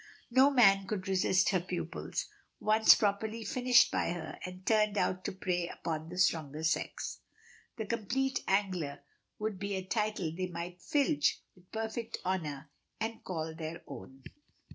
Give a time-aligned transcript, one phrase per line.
[0.31, 2.25] No man could resist her pupils,
[2.59, 7.19] once properly finished by her and turned out to prey upon the stronger sex.
[7.77, 9.03] "The Complete Angler"
[9.37, 14.23] would be a title they might filch with perfect honor and call their own.